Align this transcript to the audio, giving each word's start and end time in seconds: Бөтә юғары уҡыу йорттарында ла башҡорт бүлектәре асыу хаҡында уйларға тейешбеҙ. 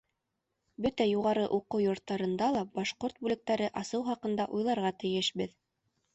Бөтә 0.85 1.05
юғары 1.07 1.43
уҡыу 1.57 1.83
йорттарында 1.83 2.47
ла 2.57 2.65
башҡорт 2.79 3.23
бүлектәре 3.27 3.69
асыу 3.83 4.03
хаҡында 4.09 4.49
уйларға 4.59 4.95
тейешбеҙ. 5.07 5.55